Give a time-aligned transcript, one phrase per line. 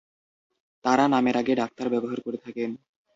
[0.85, 2.69] তারা নামের আগে ‘ডাক্তার’ ব্যবহার করে থাকেন।